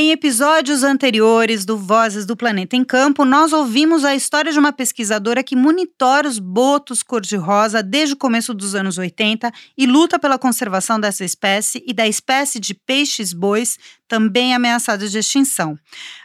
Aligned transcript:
Em 0.00 0.12
episódios 0.12 0.84
anteriores 0.84 1.64
do 1.64 1.76
Vozes 1.76 2.24
do 2.24 2.36
Planeta 2.36 2.76
em 2.76 2.84
Campo, 2.84 3.24
nós 3.24 3.52
ouvimos 3.52 4.04
a 4.04 4.14
história 4.14 4.52
de 4.52 4.56
uma 4.56 4.72
pesquisadora 4.72 5.42
que 5.42 5.56
monitora 5.56 6.28
os 6.28 6.38
botos 6.38 7.02
cor-de-rosa 7.02 7.82
desde 7.82 8.14
o 8.14 8.16
começo 8.16 8.54
dos 8.54 8.76
anos 8.76 8.96
80 8.96 9.52
e 9.76 9.86
luta 9.86 10.16
pela 10.16 10.38
conservação 10.38 11.00
dessa 11.00 11.24
espécie 11.24 11.82
e 11.84 11.92
da 11.92 12.06
espécie 12.06 12.60
de 12.60 12.74
peixes-bois, 12.74 13.76
também 14.06 14.54
ameaçados 14.54 15.10
de 15.10 15.18
extinção. 15.18 15.76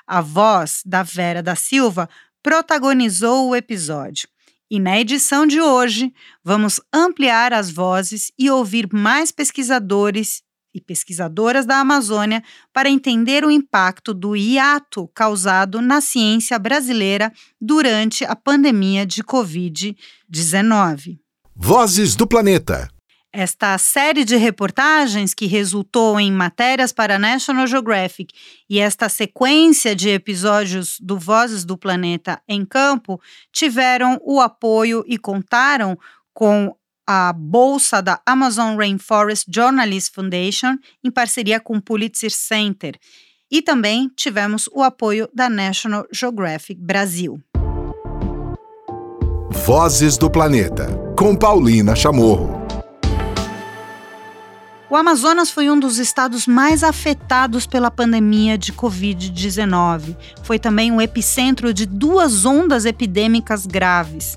A 0.06 0.22
voz 0.22 0.84
da 0.86 1.02
Vera 1.02 1.42
da 1.42 1.56
Silva 1.56 2.08
protagonizou 2.44 3.50
o 3.50 3.56
episódio. 3.56 4.30
E 4.70 4.80
na 4.80 5.00
edição 5.00 5.48
de 5.48 5.60
hoje, 5.60 6.14
vamos 6.44 6.80
ampliar 6.94 7.52
as 7.52 7.72
vozes 7.72 8.32
e 8.38 8.52
ouvir 8.52 8.88
mais 8.94 9.32
pesquisadores 9.32 10.44
e 10.74 10.82
pesquisadoras 10.82 11.66
da 11.66 11.78
Amazônia 11.78 12.44
para 12.72 12.90
entender 12.90 13.46
o 13.46 13.52
impacto 13.52 14.14
do 14.14 14.36
hiato 14.36 15.08
causado 15.14 15.82
na 15.82 16.02
ciência 16.02 16.58
brasileira 16.58 17.32
durante 17.60 18.26
a 18.26 18.36
pandemia 18.36 19.06
de 19.06 19.24
Covid-19. 19.24 21.20
Vozes 21.56 22.16
do 22.16 22.26
Planeta. 22.26 22.90
Esta 23.36 23.76
série 23.80 24.24
de 24.24 24.36
reportagens 24.36 25.34
que 25.34 25.48
resultou 25.48 26.20
em 26.20 26.32
matérias 26.32 26.94
para 26.94 27.18
National 27.18 27.66
Geographic 27.66 28.32
e 28.70 28.80
esta 28.80 29.10
sequência 29.10 29.96
de 29.96 30.10
episódios 30.10 31.00
do 31.02 31.18
Vozes 31.18 31.66
do 31.66 31.76
Planeta 31.76 32.40
em 32.48 32.64
Campo 32.64 33.20
tiveram 33.52 34.20
o 34.24 34.40
apoio 34.40 35.04
e 35.08 35.18
contaram 35.18 35.98
com 36.32 36.76
a 37.08 37.34
bolsa 37.34 38.02
da 38.02 38.20
Amazon 38.26 38.78
Rainforest 38.78 39.46
Journalist 39.54 40.14
Foundation 40.14 40.78
em 41.04 41.12
parceria 41.12 41.60
com 41.60 41.78
o 41.78 41.82
Pulitzer 41.82 42.32
Center. 42.32 42.98
E 43.52 43.62
também 43.62 44.10
tivemos 44.16 44.68
o 44.72 44.82
apoio 44.82 45.30
da 45.34 45.50
National 45.50 46.06
Geographic 46.12 46.82
Brasil. 46.82 47.40
Vozes 49.66 50.18
do 50.18 50.30
Planeta, 50.30 50.88
com 51.18 51.36
Paulina 51.36 51.96
Chamorro. 51.96 52.64
O 54.90 54.96
Amazonas 54.96 55.50
foi 55.50 55.72
um 55.72 55.80
dos 55.80 55.98
estados 55.98 56.46
mais 56.46 56.84
afetados 56.84 57.66
pela 57.66 57.90
pandemia 57.90 58.58
de 58.60 58.72
Covid-19. 58.72 60.16
Foi 60.44 60.60
também 60.60 60.92
o 60.92 61.02
epicentro 61.02 61.74
de 61.74 61.86
duas 61.88 62.46
ondas 62.46 62.86
epidêmicas 62.86 63.66
graves. 63.66 64.36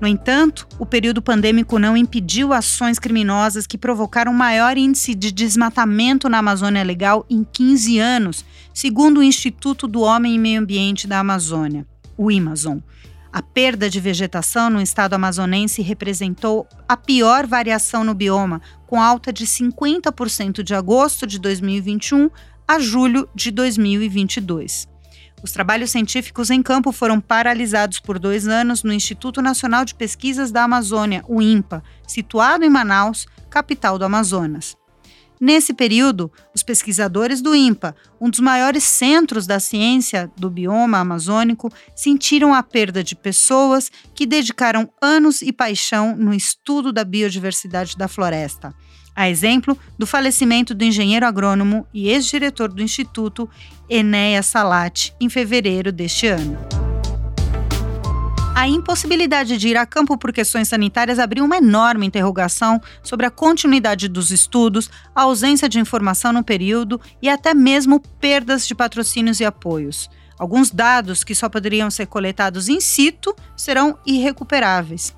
No 0.00 0.08
entanto, 0.08 0.66
o 0.78 0.84
período 0.84 1.22
pandêmico 1.22 1.78
não 1.78 1.96
impediu 1.96 2.52
ações 2.52 2.98
criminosas 2.98 3.66
que 3.66 3.78
provocaram 3.78 4.32
maior 4.32 4.76
índice 4.76 5.14
de 5.14 5.30
desmatamento 5.30 6.28
na 6.28 6.38
Amazônia 6.38 6.82
Legal 6.82 7.24
em 7.30 7.44
15 7.44 7.98
anos, 7.98 8.44
segundo 8.72 9.18
o 9.18 9.22
Instituto 9.22 9.86
do 9.86 10.00
Homem 10.00 10.34
e 10.34 10.38
Meio 10.38 10.60
Ambiente 10.60 11.06
da 11.06 11.20
Amazônia, 11.20 11.86
o 12.16 12.30
IMAZON. 12.30 12.82
A 13.32 13.42
perda 13.42 13.90
de 13.90 13.98
vegetação 13.98 14.70
no 14.70 14.80
estado 14.80 15.14
amazonense 15.14 15.82
representou 15.82 16.68
a 16.88 16.96
pior 16.96 17.46
variação 17.46 18.04
no 18.04 18.14
bioma, 18.14 18.62
com 18.86 19.02
alta 19.02 19.32
de 19.32 19.44
50% 19.44 20.62
de 20.62 20.74
agosto 20.74 21.26
de 21.26 21.40
2021 21.40 22.30
a 22.66 22.78
julho 22.78 23.28
de 23.34 23.50
2022. 23.50 24.93
Os 25.44 25.52
trabalhos 25.52 25.90
científicos 25.90 26.48
em 26.48 26.62
campo 26.62 26.90
foram 26.90 27.20
paralisados 27.20 28.00
por 28.00 28.18
dois 28.18 28.48
anos 28.48 28.82
no 28.82 28.90
Instituto 28.90 29.42
Nacional 29.42 29.84
de 29.84 29.94
Pesquisas 29.94 30.50
da 30.50 30.64
Amazônia, 30.64 31.22
o 31.28 31.42
INPA, 31.42 31.84
situado 32.08 32.64
em 32.64 32.70
Manaus, 32.70 33.26
capital 33.50 33.98
do 33.98 34.06
Amazonas. 34.06 34.74
Nesse 35.44 35.74
período, 35.74 36.32
os 36.54 36.62
pesquisadores 36.62 37.42
do 37.42 37.54
INPA, 37.54 37.94
um 38.18 38.30
dos 38.30 38.40
maiores 38.40 38.82
centros 38.82 39.46
da 39.46 39.60
ciência 39.60 40.32
do 40.38 40.48
bioma 40.48 40.96
amazônico, 40.96 41.70
sentiram 41.94 42.54
a 42.54 42.62
perda 42.62 43.04
de 43.04 43.14
pessoas 43.14 43.92
que 44.14 44.24
dedicaram 44.24 44.90
anos 45.02 45.42
e 45.42 45.52
paixão 45.52 46.16
no 46.16 46.32
estudo 46.32 46.90
da 46.90 47.04
biodiversidade 47.04 47.94
da 47.94 48.08
floresta. 48.08 48.74
A 49.14 49.28
exemplo 49.28 49.78
do 49.98 50.06
falecimento 50.06 50.74
do 50.74 50.82
engenheiro 50.82 51.26
agrônomo 51.26 51.86
e 51.92 52.08
ex-diretor 52.08 52.72
do 52.72 52.82
Instituto, 52.82 53.46
Enéas 53.86 54.46
Salati, 54.46 55.14
em 55.20 55.28
fevereiro 55.28 55.92
deste 55.92 56.26
ano. 56.26 56.83
A 58.54 58.68
impossibilidade 58.68 59.58
de 59.58 59.68
ir 59.68 59.76
a 59.76 59.84
campo 59.84 60.16
por 60.16 60.32
questões 60.32 60.68
sanitárias 60.68 61.18
abriu 61.18 61.44
uma 61.44 61.56
enorme 61.56 62.06
interrogação 62.06 62.80
sobre 63.02 63.26
a 63.26 63.30
continuidade 63.30 64.08
dos 64.08 64.30
estudos, 64.30 64.88
a 65.12 65.22
ausência 65.22 65.68
de 65.68 65.80
informação 65.80 66.32
no 66.32 66.44
período 66.44 67.00
e 67.20 67.28
até 67.28 67.52
mesmo 67.52 68.00
perdas 68.20 68.64
de 68.66 68.74
patrocínios 68.74 69.40
e 69.40 69.44
apoios. 69.44 70.08
Alguns 70.38 70.70
dados 70.70 71.24
que 71.24 71.34
só 71.34 71.48
poderiam 71.48 71.90
ser 71.90 72.06
coletados 72.06 72.68
in 72.68 72.80
situ 72.80 73.34
serão 73.56 73.98
irrecuperáveis. 74.06 75.14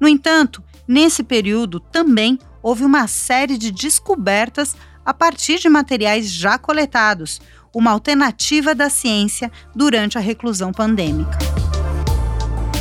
No 0.00 0.08
entanto, 0.08 0.62
nesse 0.86 1.22
período 1.22 1.78
também 1.78 2.38
houve 2.60 2.84
uma 2.84 3.06
série 3.06 3.56
de 3.56 3.70
descobertas 3.70 4.74
a 5.06 5.14
partir 5.14 5.60
de 5.60 5.68
materiais 5.68 6.30
já 6.30 6.58
coletados, 6.58 7.40
uma 7.72 7.92
alternativa 7.92 8.74
da 8.74 8.90
ciência 8.90 9.50
durante 9.74 10.18
a 10.18 10.20
reclusão 10.20 10.72
pandêmica. 10.72 11.59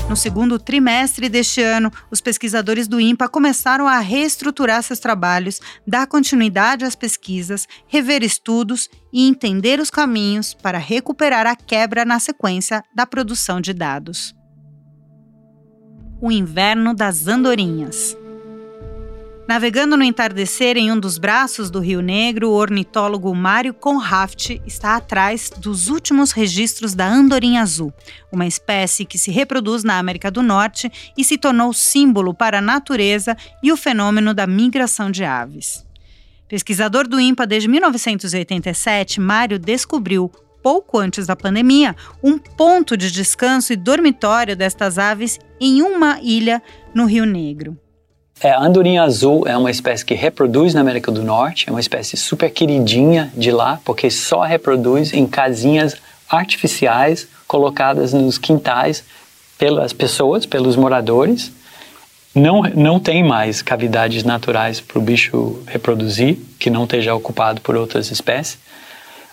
No 0.10 0.16
segundo 0.16 0.58
trimestre 0.58 1.30
deste 1.30 1.62
ano, 1.62 1.92
os 2.10 2.20
pesquisadores 2.20 2.88
do 2.88 3.00
INPA 3.00 3.30
começaram 3.30 3.88
a 3.88 4.00
reestruturar 4.00 4.82
seus 4.82 4.98
trabalhos, 4.98 5.62
dar 5.86 6.08
continuidade 6.08 6.84
às 6.84 6.96
pesquisas, 6.96 7.68
rever 7.88 8.24
estudos 8.24 8.90
e 9.14 9.28
entender 9.28 9.80
os 9.80 9.92
caminhos 9.92 10.56
para 10.56 10.80
recuperar 10.80 11.46
a 11.46 11.56
quebra 11.56 12.04
na 12.06 12.20
sequência 12.20 12.84
da 12.96 13.06
produção 13.06 13.62
de 13.62 13.72
dados. 13.72 14.34
O 16.20 16.32
inverno 16.32 16.96
das 16.96 17.28
andorinhas. 17.28 18.18
Navegando 19.50 19.98
no 19.98 20.04
entardecer 20.04 20.78
em 20.78 20.92
um 20.92 21.00
dos 21.00 21.18
braços 21.18 21.72
do 21.72 21.80
Rio 21.80 22.02
Negro, 22.02 22.52
o 22.52 22.54
ornitólogo 22.54 23.34
Mário 23.34 23.74
Conraft 23.74 24.62
está 24.64 24.96
atrás 24.96 25.50
dos 25.58 25.88
últimos 25.88 26.32
registros 26.32 26.94
da 26.94 27.08
andorinha 27.08 27.64
azul, 27.64 27.92
uma 28.32 28.46
espécie 28.46 29.06
que 29.06 29.18
se 29.18 29.32
reproduz 29.32 29.84
na 29.84 29.98
América 29.98 30.30
do 30.30 30.44
Norte 30.44 30.92
e 31.18 31.24
se 31.24 31.36
tornou 31.36 31.74
símbolo 31.74 32.32
para 32.32 32.60
a 32.60 32.62
natureza 32.62 33.36
e 33.64 33.72
o 33.72 33.76
fenômeno 33.76 34.36
da 34.36 34.46
migração 34.46 35.10
de 35.10 35.24
aves. 35.24 35.84
Pesquisador 36.48 37.08
do 37.08 37.20
INPA 37.20 37.48
desde 37.48 37.68
1987, 37.68 39.20
Mário 39.20 39.58
descobriu 39.58 40.32
pouco 40.62 41.00
antes 41.00 41.26
da 41.26 41.36
pandemia, 41.36 41.96
um 42.22 42.38
ponto 42.38 42.96
de 42.96 43.12
descanso 43.12 43.74
e 43.74 43.76
dormitório 43.76 44.56
destas 44.56 45.00
aves 45.00 45.40
em 45.60 45.82
uma 45.82 46.20
ilha 46.22 46.62
no 46.94 47.06
Rio 47.06 47.26
Negro. 47.26 47.76
É, 48.42 48.52
a 48.52 48.62
andorinha 48.62 49.04
azul 49.04 49.46
é 49.46 49.58
uma 49.58 49.70
espécie 49.70 50.06
que 50.06 50.14
reproduz 50.14 50.74
na 50.74 50.80
América 50.80 51.12
do 51.12 51.22
Norte, 51.22 51.68
é 51.68 51.72
uma 51.72 51.82
espécie 51.82 52.16
super 52.16 52.50
queridinha 52.50 53.32
de 53.36 53.52
lá, 53.52 53.82
porque 53.84 54.10
só 54.10 54.44
reproduz 54.44 55.14
em 55.14 55.28
casinhas 55.28 55.98
artificiais 56.30 57.28
colocadas 57.46 58.14
nos 58.14 58.38
quintais 58.38 59.04
pelas 59.58 59.92
pessoas, 59.92 60.46
pelos 60.46 60.78
moradores. 60.78 61.52
Não, 62.34 62.62
não 62.62 62.98
tem 62.98 63.24
mais 63.24 63.62
cavidades 63.62 64.24
naturais 64.24 64.80
para 64.80 65.00
o 65.00 65.02
bicho 65.02 65.62
reproduzir, 65.68 66.38
que 66.58 66.70
não 66.70 66.86
esteja 66.86 67.14
ocupado 67.14 67.60
por 67.60 67.76
outras 67.76 68.10
espécies. 68.10 68.58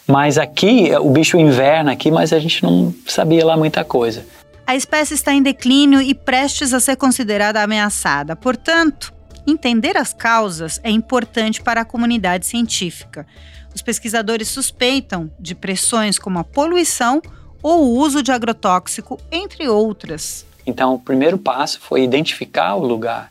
Mas 0.04 0.36
aqui, 0.36 0.90
o 1.00 1.10
bicho 1.10 1.36
inverna 1.36 1.92
aqui, 1.92 2.10
mas 2.10 2.32
a 2.32 2.38
gente 2.40 2.62
não 2.62 2.92
sabia 3.06 3.44
lá 3.44 3.56
muita 3.56 3.84
coisa. 3.84 4.24
A 4.66 4.74
espécie 4.74 5.14
está 5.14 5.32
em 5.32 5.40
declínio 5.40 6.00
e 6.00 6.12
prestes 6.12 6.74
a 6.74 6.80
ser 6.80 6.96
considerada 6.96 7.62
ameaçada. 7.62 8.34
Portanto, 8.34 9.14
entender 9.46 9.96
as 9.96 10.12
causas 10.12 10.80
é 10.82 10.90
importante 10.90 11.62
para 11.62 11.82
a 11.82 11.84
comunidade 11.84 12.46
científica. 12.46 13.24
Os 13.72 13.80
pesquisadores 13.80 14.48
suspeitam 14.48 15.30
de 15.38 15.54
pressões 15.54 16.18
como 16.18 16.40
a 16.40 16.44
poluição 16.44 17.22
ou 17.62 17.84
o 17.84 17.96
uso 17.96 18.24
de 18.24 18.32
agrotóxico, 18.32 19.20
entre 19.30 19.68
outras. 19.68 20.44
Então, 20.66 20.94
o 20.94 20.98
primeiro 20.98 21.38
passo 21.38 21.78
foi 21.80 22.02
identificar 22.02 22.74
o 22.74 22.84
lugar 22.84 23.30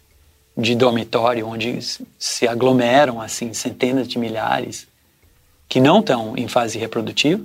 de 0.57 0.73
dormitório 0.73 1.45
onde 1.45 1.77
se 2.17 2.47
aglomeram 2.47 3.19
assim 3.19 3.53
centenas 3.53 4.07
de 4.07 4.17
milhares 4.17 4.87
que 5.67 5.81
não 5.81 5.99
estão 5.99 6.37
em 6.37 6.47
fase 6.47 6.79
reprodutiva 6.79 7.43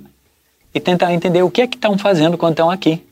e 0.73 0.79
tentar 0.79 1.13
entender 1.13 1.43
o 1.43 1.51
que 1.51 1.61
é 1.61 1.67
que 1.67 1.75
estão 1.75 1.97
fazendo 1.97 2.37
quando 2.37 2.53
estão 2.53 2.71
aqui. 2.71 3.03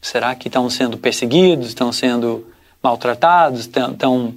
Será 0.00 0.34
que 0.34 0.48
estão 0.48 0.68
sendo 0.70 0.96
perseguidos, 0.96 1.68
estão 1.68 1.92
sendo 1.92 2.46
maltratados, 2.82 3.60
estão 3.60 4.34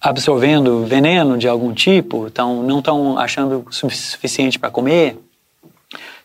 absorvendo 0.00 0.84
veneno 0.84 1.38
de 1.38 1.48
algum 1.48 1.72
tipo, 1.72 2.28
estão, 2.28 2.62
não 2.62 2.78
estão 2.78 3.18
achando 3.18 3.66
suficiente 3.70 4.58
para 4.58 4.70
comer, 4.70 5.18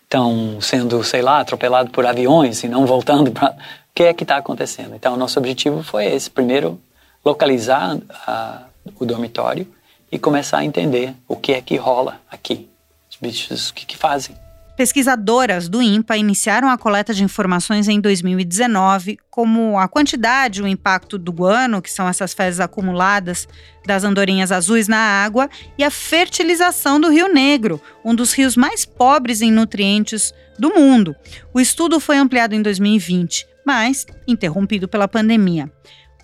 estão 0.04 0.60
sendo, 0.60 1.04
sei 1.04 1.22
lá, 1.22 1.40
atropelados 1.40 1.92
por 1.92 2.06
aviões 2.06 2.64
e 2.64 2.68
não 2.68 2.86
voltando 2.86 3.32
para. 3.32 3.52
O 3.52 3.94
que 4.00 4.04
é 4.04 4.14
que 4.14 4.24
está 4.24 4.38
acontecendo? 4.38 4.96
Então, 4.96 5.18
nosso 5.18 5.40
objetivo 5.40 5.84
foi 5.84 6.06
esse: 6.06 6.30
primeiro, 6.30 6.80
localizar 7.24 7.96
uh, 7.96 8.92
o 9.00 9.06
dormitório 9.06 9.68
e 10.12 10.18
começar 10.18 10.60
a 10.60 10.66
entender 10.66 11.14
o 11.28 11.36
que 11.36 11.54
é 11.54 11.62
que 11.62 11.76
rola 11.76 12.20
aqui, 12.30 12.70
os 13.10 13.18
bichos, 13.18 13.70
o 13.70 13.74
que, 13.74 13.86
que 13.86 13.98
fazem. 13.98 14.36
Pesquisadoras 14.80 15.68
do 15.68 15.82
INPA 15.82 16.16
iniciaram 16.16 16.70
a 16.70 16.78
coleta 16.78 17.14
de 17.14 17.22
informações 17.22 17.90
em 17.90 18.00
2019, 18.00 19.18
como 19.30 19.78
a 19.78 19.90
quantidade, 19.90 20.62
o 20.62 20.68
impacto 20.68 21.18
do 21.18 21.34
guano, 21.34 21.82
que 21.82 21.92
são 21.92 22.08
essas 22.08 22.34
fezes 22.34 22.62
acumuladas 22.62 23.46
das 23.86 24.06
andorinhas 24.06 24.54
azuis 24.54 24.88
na 24.88 24.96
água, 24.96 25.50
e 25.78 25.84
a 25.84 25.92
fertilização 25.92 26.98
do 26.98 27.12
Rio 27.12 27.28
Negro, 27.28 27.82
um 28.06 28.16
dos 28.16 28.32
rios 28.32 28.56
mais 28.56 28.86
pobres 28.86 29.42
em 29.42 29.52
nutrientes 29.52 30.34
do 30.58 30.70
mundo. 30.74 31.14
O 31.54 31.60
estudo 31.60 32.00
foi 32.00 32.16
ampliado 32.16 32.56
em 32.56 32.62
2020, 32.62 33.46
mas 33.66 34.06
interrompido 34.26 34.88
pela 34.88 35.10
pandemia. 35.10 35.70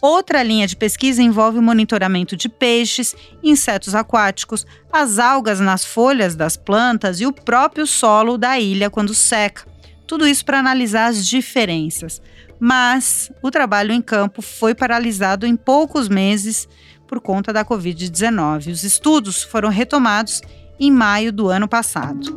Outra 0.01 0.43
linha 0.43 0.67
de 0.67 0.75
pesquisa 0.75 1.21
envolve 1.21 1.57
o 1.57 1.61
monitoramento 1.61 2.35
de 2.35 2.49
peixes, 2.49 3.15
insetos 3.41 3.95
aquáticos, 3.95 4.65
as 4.91 5.19
algas 5.19 5.59
nas 5.59 5.83
folhas 5.83 6.35
das 6.35 6.55
plantas 6.55 7.19
e 7.19 7.25
o 7.25 7.33
próprio 7.33 7.87
solo 7.87 8.37
da 8.37 8.59
ilha 8.59 8.89
quando 8.89 9.13
seca. 9.13 9.65
Tudo 10.05 10.27
isso 10.27 10.45
para 10.45 10.59
analisar 10.59 11.07
as 11.07 11.25
diferenças. 11.25 12.21
Mas 12.59 13.31
o 13.41 13.49
trabalho 13.49 13.91
em 13.91 14.01
campo 14.01 14.41
foi 14.41 14.73
paralisado 14.75 15.45
em 15.45 15.55
poucos 15.55 16.07
meses 16.07 16.67
por 17.07 17.19
conta 17.19 17.51
da 17.51 17.65
Covid-19. 17.65 18.71
Os 18.71 18.83
estudos 18.83 19.43
foram 19.43 19.69
retomados 19.69 20.41
em 20.79 20.91
maio 20.91 21.31
do 21.31 21.47
ano 21.47 21.67
passado. 21.67 22.35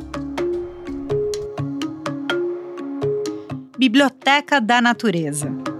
Biblioteca 3.78 4.60
da 4.60 4.80
Natureza. 4.80 5.77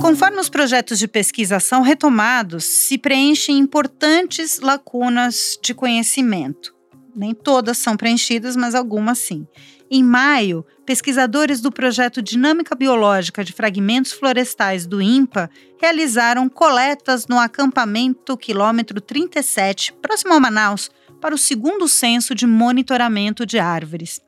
Conforme 0.00 0.40
os 0.40 0.48
projetos 0.48 0.98
de 0.98 1.06
pesquisa 1.06 1.60
são 1.60 1.82
retomados, 1.82 2.64
se 2.64 2.96
preenchem 2.96 3.58
importantes 3.58 4.58
lacunas 4.58 5.58
de 5.62 5.74
conhecimento. 5.74 6.74
Nem 7.14 7.34
todas 7.34 7.76
são 7.76 7.98
preenchidas, 7.98 8.56
mas 8.56 8.74
algumas 8.74 9.18
sim. 9.18 9.46
Em 9.90 10.02
maio, 10.02 10.64
pesquisadores 10.86 11.60
do 11.60 11.70
projeto 11.70 12.22
Dinâmica 12.22 12.74
Biológica 12.74 13.44
de 13.44 13.52
Fragmentos 13.52 14.12
Florestais 14.12 14.86
do 14.86 15.02
INPA 15.02 15.50
realizaram 15.78 16.48
coletas 16.48 17.26
no 17.26 17.38
acampamento 17.38 18.38
quilômetro 18.38 19.02
37, 19.02 19.92
próximo 20.00 20.32
a 20.32 20.40
Manaus, 20.40 20.90
para 21.20 21.34
o 21.34 21.38
segundo 21.38 21.86
censo 21.86 22.34
de 22.34 22.46
monitoramento 22.46 23.44
de 23.44 23.58
árvores. 23.58 24.18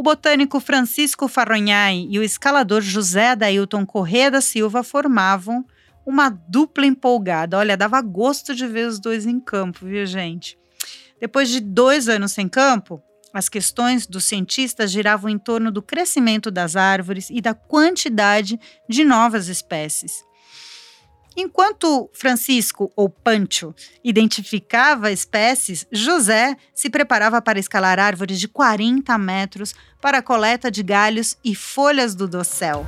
O 0.00 0.02
botânico 0.02 0.58
Francisco 0.60 1.28
Farronhai 1.28 2.06
e 2.08 2.18
o 2.18 2.22
escalador 2.22 2.80
José 2.80 3.32
Adailton 3.32 3.84
Corrêa 3.84 4.30
da 4.30 4.40
Silva 4.40 4.82
formavam 4.82 5.62
uma 6.06 6.30
dupla 6.30 6.86
empolgada. 6.86 7.58
Olha, 7.58 7.76
dava 7.76 8.00
gosto 8.00 8.54
de 8.54 8.66
ver 8.66 8.88
os 8.88 8.98
dois 8.98 9.26
em 9.26 9.38
campo, 9.38 9.84
viu, 9.84 10.06
gente? 10.06 10.58
Depois 11.20 11.50
de 11.50 11.60
dois 11.60 12.08
anos 12.08 12.32
sem 12.32 12.48
campo, 12.48 13.02
as 13.34 13.50
questões 13.50 14.06
dos 14.06 14.24
cientistas 14.24 14.90
giravam 14.90 15.28
em 15.28 15.36
torno 15.36 15.70
do 15.70 15.82
crescimento 15.82 16.50
das 16.50 16.76
árvores 16.76 17.28
e 17.28 17.42
da 17.42 17.52
quantidade 17.52 18.58
de 18.88 19.04
novas 19.04 19.48
espécies. 19.48 20.24
Enquanto 21.36 22.10
Francisco, 22.12 22.90
ou 22.96 23.08
Pancho, 23.08 23.74
identificava 24.02 25.12
espécies, 25.12 25.86
José 25.92 26.56
se 26.74 26.90
preparava 26.90 27.40
para 27.40 27.58
escalar 27.58 27.98
árvores 27.98 28.40
de 28.40 28.48
40 28.48 29.16
metros 29.16 29.74
para 30.00 30.18
a 30.18 30.22
coleta 30.22 30.70
de 30.70 30.82
galhos 30.82 31.36
e 31.44 31.54
folhas 31.54 32.14
do 32.14 32.26
dossel. 32.26 32.86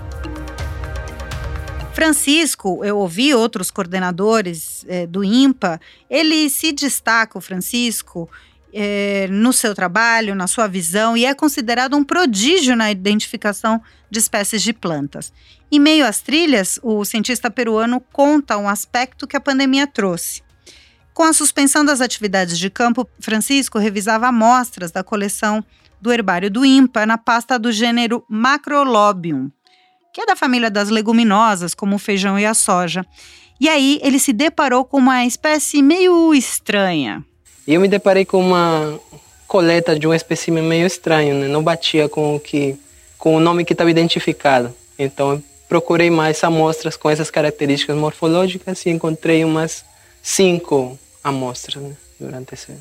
Francisco, 1.93 2.83
eu 2.83 2.99
ouvi 2.99 3.35
outros 3.35 3.71
coordenadores 3.71 4.85
é, 4.89 5.07
do 5.07 5.23
INPA, 5.23 5.79
ele 6.09 6.49
se 6.49 6.73
destaca, 6.73 7.37
o 7.37 7.41
Francisco, 7.41 8.29
é, 8.73 9.29
no 9.31 9.53
seu 9.53 9.75
trabalho, 9.75 10.35
na 10.35 10.47
sua 10.47 10.67
visão, 10.67 11.17
e 11.17 11.25
é 11.25 11.35
considerado 11.35 11.97
um 11.97 12.05
prodígio 12.05 12.75
na 12.75 12.91
identificação 12.91 13.81
de 14.11 14.19
espécies 14.19 14.63
de 14.63 14.73
plantas. 14.73 15.33
Em 15.71 15.79
meio 15.79 16.07
às 16.07 16.21
trilhas, 16.21 16.79
o 16.83 17.05
cientista 17.05 17.51
peruano 17.51 18.01
conta 18.13 18.57
um 18.57 18.69
aspecto 18.69 19.27
que 19.27 19.37
a 19.37 19.41
pandemia 19.41 19.87
trouxe. 19.87 20.43
Com 21.15 21.25
a 21.25 21.33
suspensão 21.33 21.85
das 21.85 22.01
atividades 22.01 22.59
de 22.59 22.71
campo, 22.71 23.07
Francisco 23.21 23.79
revisava 23.79 24.29
amostras 24.29 24.91
da 24.91 25.05
coleção 25.05 25.63
do 26.01 26.13
herbário 26.13 26.51
do 26.51 26.65
INPA 26.65 27.07
na 27.07 27.17
pasta 27.17 27.59
do 27.59 27.71
gênero 27.71 28.25
Macrolobium, 28.29 29.51
que 30.13 30.21
é 30.21 30.27
da 30.27 30.35
família 30.35 30.71
das 30.71 30.89
leguminosas, 30.89 31.75
como 31.75 31.97
o 31.97 31.99
feijão 31.99 32.39
e 32.39 32.47
a 32.47 32.55
soja. 32.55 33.05
E 33.61 33.69
aí 33.69 34.01
ele 34.03 34.19
se 34.19 34.33
deparou 34.33 34.85
com 34.85 34.99
uma 34.99 35.25
espécie 35.25 35.83
meio 35.83 36.35
estranha, 36.35 37.25
e 37.67 37.75
eu 37.75 37.81
me 37.81 37.89
deparei 37.89 38.25
com 38.25 38.41
uma 38.41 38.99
coleta 39.47 39.99
de 39.99 40.07
um 40.07 40.15
espécime 40.15 40.63
meio 40.63 40.87
estranho, 40.87 41.35
né? 41.35 41.47
não 41.49 41.63
batia 41.63 42.09
com 42.09 42.37
o 42.37 42.41
que 42.41 42.77
com 43.19 43.37
o 43.37 43.41
nome 43.41 43.65
que 43.65 43.73
estava 43.73 43.91
identificado. 43.91 44.75
Então 44.99 45.33
eu 45.33 45.43
procurei 45.69 46.11
mais 46.11 46.43
amostras 46.43 46.97
com 46.97 47.09
essas 47.09 47.31
características 47.31 47.97
morfológicas 47.97 48.85
e 48.85 48.91
encontrei 48.91 49.45
umas 49.45 49.85
cinco 50.23 50.99
amostras 51.23 51.83
né? 51.83 51.97
durante 52.19 52.55
esse 52.55 52.73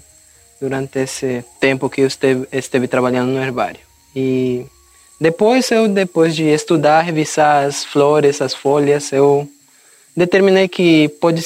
durante 0.59 0.99
esse 0.99 1.43
tempo 1.59 1.89
que 1.89 2.01
eu 2.01 2.07
esteve, 2.07 2.47
esteve 2.51 2.87
trabalhando 2.87 3.31
no 3.31 3.43
herbário. 3.43 3.79
E 4.15 4.65
depois 5.19 5.69
eu 5.71 5.87
depois 5.87 6.35
de 6.35 6.43
estudar, 6.45 7.01
revisar 7.01 7.65
as 7.65 7.83
flores, 7.83 8.41
as 8.41 8.53
folhas, 8.53 9.11
eu 9.11 9.47
determinei 10.15 10.67
que 10.67 11.09
pode 11.19 11.45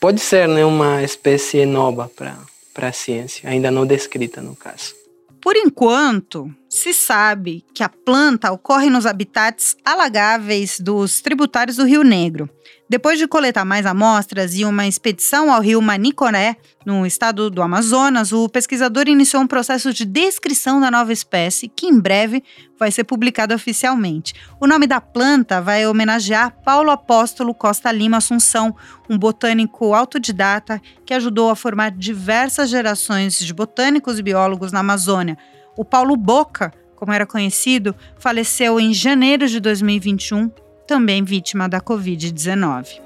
pode 0.00 0.20
ser 0.20 0.48
né, 0.48 0.64
uma 0.64 1.02
espécie 1.02 1.66
nova 1.66 2.10
para 2.16 2.36
para 2.72 2.88
a 2.88 2.92
ciência, 2.92 3.48
ainda 3.48 3.70
não 3.70 3.86
descrita 3.86 4.40
no 4.40 4.56
caso. 4.56 4.94
Por 5.40 5.56
enquanto, 5.56 6.54
se 6.72 6.94
sabe 6.94 7.62
que 7.74 7.82
a 7.82 7.88
planta 7.88 8.50
ocorre 8.50 8.88
nos 8.88 9.04
habitats 9.04 9.76
alagáveis 9.84 10.80
dos 10.80 11.20
tributários 11.20 11.76
do 11.76 11.84
Rio 11.84 12.02
Negro. 12.02 12.48
Depois 12.88 13.18
de 13.18 13.28
coletar 13.28 13.64
mais 13.64 13.84
amostras 13.84 14.54
e 14.54 14.64
uma 14.64 14.86
expedição 14.86 15.52
ao 15.52 15.60
rio 15.60 15.82
Manicoré, 15.82 16.56
no 16.86 17.04
estado 17.06 17.50
do 17.50 17.60
Amazonas, 17.60 18.32
o 18.32 18.48
pesquisador 18.48 19.06
iniciou 19.06 19.42
um 19.42 19.46
processo 19.46 19.92
de 19.92 20.06
descrição 20.06 20.80
da 20.80 20.90
nova 20.90 21.12
espécie, 21.12 21.68
que 21.68 21.86
em 21.86 22.00
breve 22.00 22.42
vai 22.78 22.90
ser 22.90 23.04
publicado 23.04 23.54
oficialmente. 23.54 24.32
O 24.58 24.66
nome 24.66 24.86
da 24.86 25.00
planta 25.00 25.60
vai 25.60 25.86
homenagear 25.86 26.56
Paulo 26.64 26.90
Apóstolo 26.90 27.54
Costa 27.54 27.92
Lima 27.92 28.16
Assunção, 28.16 28.74
um 29.10 29.18
botânico 29.18 29.92
autodidata 29.92 30.80
que 31.04 31.12
ajudou 31.12 31.50
a 31.50 31.56
formar 31.56 31.90
diversas 31.90 32.70
gerações 32.70 33.38
de 33.38 33.52
botânicos 33.52 34.18
e 34.18 34.22
biólogos 34.22 34.72
na 34.72 34.80
Amazônia. 34.80 35.36
O 35.76 35.84
Paulo 35.84 36.16
Boca, 36.16 36.72
como 36.94 37.12
era 37.12 37.26
conhecido, 37.26 37.94
faleceu 38.18 38.78
em 38.78 38.92
janeiro 38.92 39.48
de 39.48 39.58
2021 39.58 40.50
também 40.86 41.24
vítima 41.24 41.66
da 41.68 41.80
Covid-19. 41.80 43.00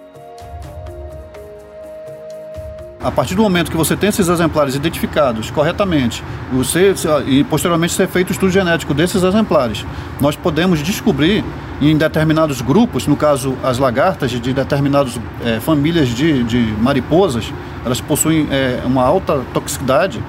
A 3.01 3.11
partir 3.13 3.37
do 3.37 3.43
momento 3.43 3.71
que 3.71 3.77
você 3.77 3.97
tem 3.97 4.09
esses 4.09 4.27
exemplares 4.27 4.75
identificados 4.75 5.49
corretamente 5.49 6.25
você, 6.53 6.93
e 7.27 7.45
posteriormente 7.45 7.93
ser 7.93 8.09
feito 8.09 8.31
o 8.31 8.33
estudo 8.33 8.51
genético 8.51 8.93
desses 8.93 9.23
exemplares, 9.23 9.87
nós 10.21 10.35
podemos 10.35 10.83
descobrir 10.83 11.45
em 11.81 11.97
determinados 11.97 12.61
grupos, 12.61 13.07
no 13.07 13.17
caso 13.17 13.57
as 13.63 13.79
lagartas 13.79 14.33
de 14.33 14.53
determinadas 14.53 15.21
é, 15.45 15.61
famílias 15.61 16.09
de, 16.09 16.43
de, 16.43 16.59
mariposas, 16.81 17.53
elas 17.85 18.01
possuem 18.01 18.49
é, 18.51 18.83
uma 18.85 19.05
alta 19.05 19.45
toxicidade 19.55 20.21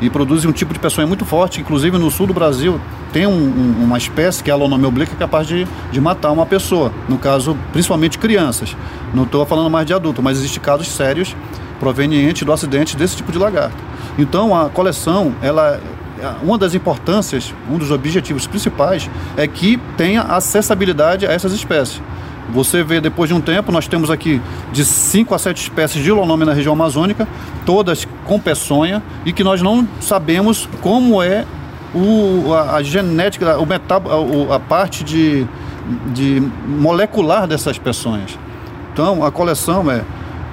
e 0.00 0.10
produzem 0.10 0.48
um 0.48 0.52
tipo 0.52 0.72
de 0.72 0.78
peçonha 0.78 1.06
muito 1.06 1.24
forte, 1.24 1.60
inclusive 1.60 1.96
no 1.98 2.10
sul 2.10 2.26
do 2.26 2.34
Brasil 2.34 2.80
tem 3.12 3.26
um, 3.26 3.30
um, 3.30 3.84
uma 3.84 3.96
espécie 3.96 4.42
que 4.42 4.50
é 4.50 4.52
a 4.52 4.56
lonome 4.56 4.84
oblíqua 4.84 5.16
que 5.16 5.22
é 5.22 5.26
capaz 5.26 5.46
de, 5.46 5.66
de 5.90 6.00
matar 6.00 6.32
uma 6.32 6.44
pessoa, 6.44 6.92
no 7.08 7.16
caso, 7.16 7.56
principalmente 7.72 8.18
crianças. 8.18 8.76
Não 9.14 9.22
estou 9.22 9.46
falando 9.46 9.70
mais 9.70 9.86
de 9.86 9.94
adulto, 9.94 10.22
mas 10.22 10.36
existem 10.36 10.62
casos 10.62 10.88
sérios 10.88 11.34
provenientes 11.80 12.42
do 12.42 12.52
acidente 12.52 12.94
desse 12.94 13.16
tipo 13.16 13.32
de 13.32 13.38
lagarto. 13.38 13.76
Então, 14.18 14.54
a 14.54 14.68
coleção, 14.68 15.34
ela 15.40 15.80
uma 16.42 16.56
das 16.56 16.74
importâncias, 16.74 17.54
um 17.70 17.78
dos 17.78 17.90
objetivos 17.90 18.46
principais 18.46 19.08
é 19.36 19.46
que 19.46 19.78
tenha 19.96 20.22
acessibilidade 20.22 21.26
a 21.26 21.32
essas 21.32 21.52
espécies. 21.52 22.00
Você 22.52 22.82
vê, 22.82 23.00
depois 23.00 23.28
de 23.28 23.34
um 23.34 23.40
tempo, 23.40 23.72
nós 23.72 23.88
temos 23.88 24.10
aqui 24.10 24.40
de 24.72 24.84
5 24.84 25.34
a 25.34 25.38
7 25.38 25.62
espécies 25.62 26.02
de 26.02 26.12
holonome 26.12 26.44
na 26.44 26.52
região 26.52 26.72
amazônica, 26.72 27.26
todas 27.64 28.06
com 28.24 28.38
peçonha, 28.38 29.02
e 29.24 29.32
que 29.32 29.42
nós 29.42 29.60
não 29.60 29.86
sabemos 30.00 30.68
como 30.80 31.22
é 31.22 31.44
o, 31.94 32.52
a, 32.52 32.76
a 32.76 32.82
genética, 32.82 33.58
o 33.58 33.66
metab, 33.66 34.06
a, 34.08 34.56
a 34.56 34.60
parte 34.60 35.02
de, 35.02 35.46
de 36.12 36.42
molecular 36.66 37.46
dessas 37.46 37.78
peçonhas. 37.78 38.38
Então, 38.92 39.24
a 39.24 39.30
coleção 39.30 39.90
é. 39.90 40.02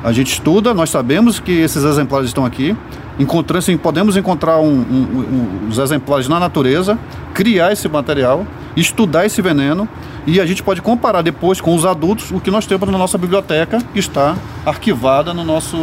A 0.03 0.11
gente 0.11 0.33
estuda, 0.33 0.73
nós 0.73 0.89
sabemos 0.89 1.39
que 1.39 1.51
esses 1.51 1.81
exemplares 1.85 2.27
estão 2.27 2.43
aqui. 2.43 2.75
Encontrando, 3.17 3.59
assim, 3.59 3.77
podemos 3.77 4.17
encontrar 4.17 4.59
um, 4.59 4.65
um, 4.67 5.63
um, 5.63 5.67
os 5.69 5.77
exemplares 5.77 6.27
na 6.27 6.41
natureza, 6.41 6.99
criar 7.33 7.71
esse 7.71 7.87
material, 7.87 8.45
estudar 8.75 9.25
esse 9.25 9.41
veneno 9.41 9.87
e 10.25 10.39
a 10.39 10.45
gente 10.45 10.63
pode 10.63 10.81
comparar 10.81 11.21
depois 11.21 11.59
com 11.59 11.75
os 11.75 11.85
adultos 11.85 12.31
o 12.31 12.39
que 12.39 12.51
nós 12.51 12.65
temos 12.65 12.89
na 12.89 12.97
nossa 12.97 13.17
biblioteca, 13.17 13.79
que 13.93 13.99
está 13.99 14.35
arquivada 14.65 15.33
no 15.33 15.43
nosso, 15.43 15.77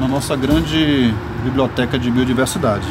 na 0.00 0.08
nossa 0.08 0.34
grande 0.34 1.14
biblioteca 1.44 1.98
de 1.98 2.10
biodiversidade. 2.10 2.86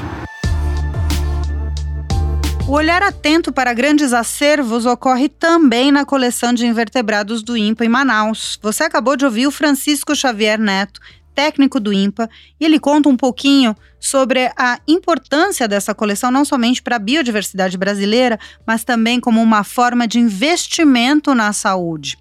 O 2.67 2.71
olhar 2.71 3.03
atento 3.03 3.53
para 3.53 3.73
grandes 3.73 4.11
acervos 4.11 4.87
ocorre 4.87 5.29
também 5.29 5.91
na 5.91 6.03
coleção 6.03 6.51
de 6.51 6.65
invertebrados 6.65 7.43
do 7.43 7.55
INPA 7.55 7.85
em 7.85 7.89
Manaus. 7.89 8.57
Você 8.59 8.83
acabou 8.83 9.15
de 9.15 9.23
ouvir 9.23 9.45
o 9.45 9.51
Francisco 9.51 10.15
Xavier 10.15 10.59
Neto, 10.59 10.99
técnico 11.35 11.79
do 11.79 11.91
INPA, 11.91 12.29
e 12.59 12.65
ele 12.65 12.79
conta 12.79 13.09
um 13.09 13.17
pouquinho 13.17 13.75
sobre 13.99 14.51
a 14.57 14.79
importância 14.87 15.67
dessa 15.67 15.93
coleção, 15.93 16.31
não 16.31 16.45
somente 16.45 16.81
para 16.81 16.95
a 16.95 16.99
biodiversidade 16.99 17.77
brasileira, 17.77 18.39
mas 18.65 18.83
também 18.83 19.19
como 19.19 19.41
uma 19.41 19.63
forma 19.63 20.07
de 20.07 20.17
investimento 20.17 21.35
na 21.35 21.51
saúde. 21.51 22.17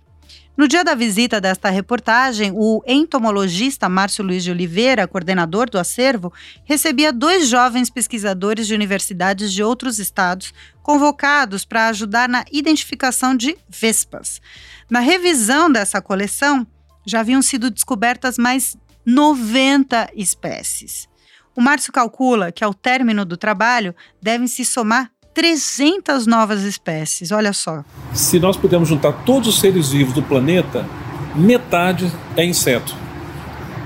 No 0.56 0.68
dia 0.68 0.85
da 0.85 0.94
visita 0.94 1.40
desta 1.40 1.68
reportagem, 1.68 2.52
o 2.54 2.80
entomologista 2.87 3.88
Márcio 3.88 4.25
Luiz 4.25 4.44
de 4.44 4.52
Oliveira, 4.52 5.09
coordenador 5.09 5.68
do 5.68 5.80
acervo, 5.80 6.33
recebia 6.64 7.12
dois 7.12 7.49
jovens 7.49 7.90
pesquisadores 7.90 8.68
de 8.68 8.75
universidades 8.75 9.52
de 9.52 9.64
outros 9.64 9.99
estados, 9.99 10.54
convocados 10.80 11.64
para 11.64 11.88
ajudar 11.88 12.28
na 12.28 12.44
identificação 12.52 13.37
de 13.37 13.56
vespas. 13.68 14.40
Na 14.88 15.00
revisão 15.00 15.71
dessa 15.71 16.00
coleção, 16.00 16.64
já 17.04 17.18
haviam 17.18 17.42
sido 17.42 17.68
descobertas 17.68 18.38
mais 18.38 18.76
90 19.07 20.11
espécies. 20.15 21.09
O 21.57 21.61
Márcio 21.61 21.93
calcula 21.93 22.51
que, 22.51 22.65
ao 22.65 22.75
término 22.75 23.25
do 23.25 23.37
trabalho, 23.37 23.95
devem 24.21 24.47
se 24.47 24.65
somar 24.65 25.11
300 25.33 26.27
novas 26.27 26.63
espécies, 26.63 27.33
olha 27.33 27.53
só. 27.53 27.85
Se 28.13 28.39
nós 28.39 28.57
pudermos 28.57 28.89
juntar 28.89 29.13
todos 29.25 29.49
os 29.49 29.61
seres 29.61 29.91
vivos 29.91 30.15
do 30.15 30.23
planeta, 30.23 30.87
metade 31.35 32.11
é 32.37 32.45
inseto. 32.45 32.95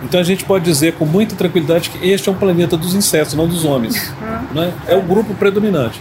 Então 0.03 0.21
a 0.21 0.23
gente 0.23 0.45
pode 0.45 0.65
dizer 0.65 0.95
com 0.95 1.05
muita 1.05 1.35
tranquilidade 1.35 1.91
que 1.91 2.09
este 2.09 2.29
é 2.29 2.33
um 2.33 2.37
planeta 2.37 2.77
dos 2.77 2.95
insetos, 2.95 3.35
não 3.35 3.49
dos 3.49 3.65
homens. 3.65 4.13
Né? 4.55 4.73
É 4.87 4.95
o 4.95 5.03
grupo 5.03 5.35
predominante. 5.35 6.01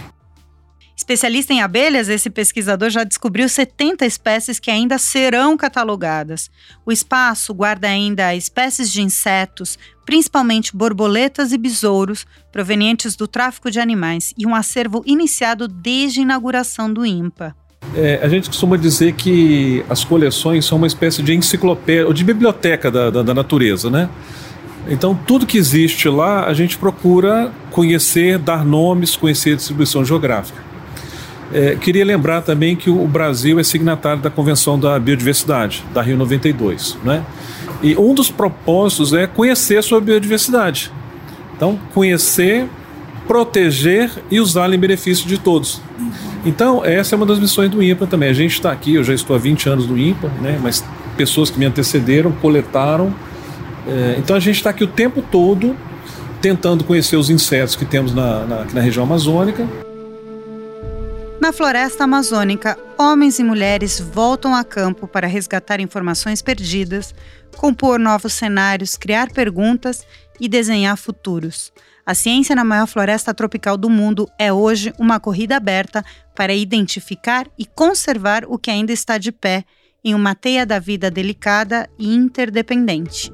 Especialista 0.98 1.52
em 1.52 1.62
abelhas, 1.62 2.08
esse 2.08 2.28
pesquisador 2.28 2.90
já 2.90 3.04
descobriu 3.04 3.48
70 3.48 4.04
espécies 4.04 4.58
que 4.58 4.68
ainda 4.68 4.98
serão 4.98 5.56
catalogadas. 5.56 6.50
O 6.84 6.90
espaço 6.90 7.54
guarda 7.54 7.86
ainda 7.86 8.34
espécies 8.34 8.90
de 8.90 9.00
insetos, 9.00 9.78
principalmente 10.04 10.76
borboletas 10.76 11.52
e 11.52 11.56
besouros, 11.56 12.26
provenientes 12.50 13.14
do 13.14 13.28
tráfico 13.28 13.70
de 13.70 13.78
animais, 13.78 14.34
e 14.36 14.44
um 14.44 14.56
acervo 14.56 15.04
iniciado 15.06 15.68
desde 15.68 16.18
a 16.18 16.24
inauguração 16.24 16.92
do 16.92 17.06
INPA. 17.06 17.54
É, 17.94 18.18
a 18.20 18.28
gente 18.28 18.48
costuma 18.48 18.76
dizer 18.76 19.12
que 19.12 19.84
as 19.88 20.02
coleções 20.02 20.64
são 20.64 20.78
uma 20.78 20.88
espécie 20.88 21.22
de 21.22 21.32
enciclopédia, 21.32 22.08
ou 22.08 22.12
de 22.12 22.24
biblioteca 22.24 22.90
da, 22.90 23.08
da, 23.08 23.22
da 23.22 23.32
natureza, 23.32 23.88
né? 23.88 24.10
Então, 24.88 25.14
tudo 25.14 25.46
que 25.46 25.56
existe 25.58 26.08
lá, 26.08 26.46
a 26.46 26.54
gente 26.54 26.76
procura 26.76 27.52
conhecer, 27.70 28.36
dar 28.36 28.64
nomes, 28.64 29.14
conhecer 29.14 29.52
a 29.52 29.56
distribuição 29.56 30.04
geográfica. 30.04 30.67
É, 31.52 31.76
queria 31.76 32.04
lembrar 32.04 32.42
também 32.42 32.76
que 32.76 32.90
o 32.90 33.06
Brasil 33.06 33.58
é 33.58 33.62
signatário 33.62 34.20
da 34.20 34.30
Convenção 34.30 34.78
da 34.78 34.98
Biodiversidade, 34.98 35.84
da 35.94 36.02
Rio 36.02 36.16
92. 36.16 36.98
Né? 37.02 37.24
E 37.82 37.96
um 37.96 38.14
dos 38.14 38.30
propósitos 38.30 39.12
é 39.12 39.26
conhecer 39.26 39.78
a 39.78 40.00
biodiversidade. 40.00 40.92
Então, 41.56 41.78
conhecer, 41.94 42.66
proteger 43.26 44.10
e 44.30 44.40
usar 44.40 44.72
em 44.72 44.78
benefício 44.78 45.26
de 45.26 45.38
todos. 45.38 45.80
Então, 46.44 46.84
essa 46.84 47.14
é 47.14 47.16
uma 47.16 47.26
das 47.26 47.38
missões 47.38 47.70
do 47.70 47.82
INPA 47.82 48.06
também. 48.06 48.28
A 48.28 48.34
gente 48.34 48.52
está 48.52 48.70
aqui, 48.70 48.94
eu 48.94 49.04
já 49.04 49.14
estou 49.14 49.34
há 49.34 49.38
20 49.38 49.68
anos 49.68 49.86
no 49.86 49.98
INPA, 49.98 50.28
né? 50.40 50.58
mas 50.62 50.84
pessoas 51.16 51.50
que 51.50 51.58
me 51.58 51.64
antecederam 51.64 52.30
coletaram. 52.30 53.12
É, 53.86 54.16
então, 54.18 54.36
a 54.36 54.40
gente 54.40 54.56
está 54.56 54.70
aqui 54.70 54.84
o 54.84 54.88
tempo 54.88 55.22
todo 55.22 55.74
tentando 56.42 56.84
conhecer 56.84 57.16
os 57.16 57.30
insetos 57.30 57.74
que 57.74 57.84
temos 57.84 58.14
na, 58.14 58.44
na, 58.44 58.64
na 58.72 58.80
região 58.80 59.04
amazônica 59.04 59.66
na 61.40 61.52
floresta 61.52 62.04
amazônica, 62.04 62.76
homens 62.98 63.38
e 63.38 63.44
mulheres 63.44 64.00
voltam 64.00 64.54
a 64.54 64.64
campo 64.64 65.06
para 65.06 65.26
resgatar 65.26 65.80
informações 65.80 66.42
perdidas, 66.42 67.14
compor 67.56 67.98
novos 67.98 68.32
cenários, 68.32 68.96
criar 68.96 69.30
perguntas 69.30 70.04
e 70.40 70.48
desenhar 70.48 70.96
futuros. 70.96 71.72
A 72.04 72.14
ciência 72.14 72.56
na 72.56 72.64
maior 72.64 72.86
floresta 72.86 73.32
tropical 73.32 73.76
do 73.76 73.88
mundo 73.88 74.28
é 74.38 74.52
hoje 74.52 74.92
uma 74.98 75.20
corrida 75.20 75.56
aberta 75.56 76.04
para 76.34 76.54
identificar 76.54 77.46
e 77.58 77.66
conservar 77.66 78.44
o 78.46 78.58
que 78.58 78.70
ainda 78.70 78.92
está 78.92 79.18
de 79.18 79.30
pé 79.30 79.64
em 80.02 80.14
uma 80.14 80.34
teia 80.34 80.64
da 80.64 80.78
vida 80.78 81.10
delicada 81.10 81.88
e 81.98 82.14
interdependente. 82.14 83.32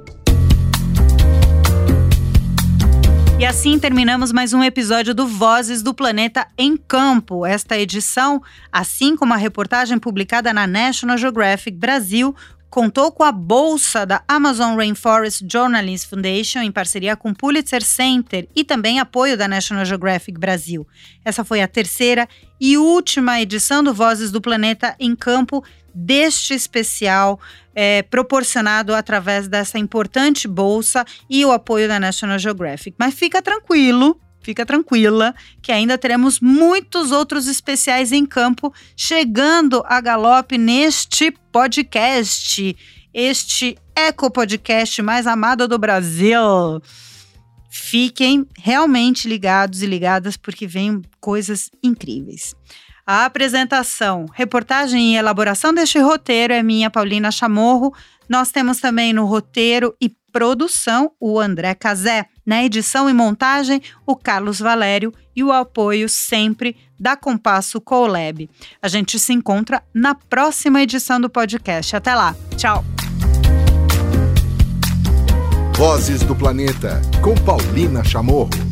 E 3.36 3.44
assim 3.44 3.80
terminamos 3.80 4.30
mais 4.30 4.52
um 4.52 4.62
episódio 4.62 5.12
do 5.12 5.26
Vozes 5.26 5.82
do 5.82 5.92
Planeta 5.92 6.46
em 6.56 6.76
Campo. 6.76 7.44
Esta 7.44 7.76
edição, 7.76 8.40
assim 8.70 9.16
como 9.16 9.34
a 9.34 9.36
reportagem 9.36 9.98
publicada 9.98 10.52
na 10.52 10.68
National 10.68 11.18
Geographic 11.18 11.76
Brasil, 11.76 12.34
contou 12.70 13.10
com 13.10 13.24
a 13.24 13.32
bolsa 13.32 14.06
da 14.06 14.22
Amazon 14.28 14.76
Rainforest 14.76 15.44
Journalist 15.50 16.08
Foundation 16.08 16.60
em 16.60 16.70
parceria 16.70 17.16
com 17.16 17.30
o 17.30 17.34
Pulitzer 17.34 17.84
Center 17.84 18.48
e 18.54 18.64
também 18.64 19.00
apoio 19.00 19.36
da 19.36 19.48
National 19.48 19.84
Geographic 19.84 20.38
Brasil. 20.38 20.86
Essa 21.24 21.44
foi 21.44 21.60
a 21.60 21.68
terceira 21.68 22.28
e 22.60 22.78
última 22.78 23.40
edição 23.40 23.82
do 23.82 23.92
Vozes 23.92 24.30
do 24.30 24.40
Planeta 24.40 24.94
em 24.98 25.14
Campo 25.14 25.62
deste 25.94 26.54
especial 26.54 27.38
é, 27.74 28.02
proporcionado 28.02 28.94
através 28.94 29.48
dessa 29.48 29.78
importante 29.78 30.48
bolsa 30.48 31.04
e 31.28 31.44
o 31.44 31.52
apoio 31.52 31.88
da 31.88 32.00
National 32.00 32.38
Geographic. 32.38 32.96
Mas 32.98 33.14
fica 33.14 33.40
tranquilo, 33.42 34.20
fica 34.40 34.64
tranquila, 34.66 35.34
que 35.62 35.72
ainda 35.72 35.96
teremos 35.98 36.40
muitos 36.40 37.10
outros 37.10 37.46
especiais 37.46 38.12
em 38.12 38.26
campo 38.26 38.72
chegando 38.96 39.82
a 39.86 40.00
galope 40.00 40.58
neste 40.58 41.30
podcast, 41.52 42.76
este 43.12 43.76
eco 43.94 44.30
podcast 44.30 45.00
mais 45.02 45.26
amado 45.26 45.68
do 45.68 45.78
Brasil. 45.78 46.80
Fiquem 47.70 48.46
realmente 48.56 49.28
ligados 49.28 49.82
e 49.82 49.86
ligadas 49.86 50.36
porque 50.36 50.64
vem 50.64 51.02
coisas 51.20 51.70
incríveis. 51.82 52.54
A 53.06 53.26
apresentação, 53.26 54.24
reportagem 54.32 55.12
e 55.12 55.16
elaboração 55.16 55.74
deste 55.74 55.98
roteiro 55.98 56.54
é 56.54 56.62
minha, 56.62 56.88
Paulina 56.88 57.30
Chamorro. 57.30 57.92
Nós 58.26 58.50
temos 58.50 58.80
também 58.80 59.12
no 59.12 59.26
roteiro 59.26 59.94
e 60.00 60.08
produção 60.32 61.12
o 61.20 61.38
André 61.38 61.74
Cazé. 61.74 62.24
Na 62.46 62.64
edição 62.64 63.08
e 63.08 63.12
montagem, 63.12 63.82
o 64.06 64.16
Carlos 64.16 64.58
Valério 64.58 65.12
e 65.36 65.44
o 65.44 65.52
apoio 65.52 66.08
sempre 66.08 66.76
da 66.98 67.14
Compasso 67.14 67.78
Colab. 67.78 68.48
A 68.80 68.88
gente 68.88 69.18
se 69.18 69.34
encontra 69.34 69.82
na 69.92 70.14
próxima 70.14 70.80
edição 70.80 71.20
do 71.20 71.28
podcast. 71.28 71.94
Até 71.94 72.14
lá. 72.14 72.34
Tchau. 72.56 72.82
Vozes 75.76 76.22
do 76.22 76.34
Planeta, 76.34 77.02
com 77.20 77.34
Paulina 77.34 78.02
Chamorro. 78.02 78.63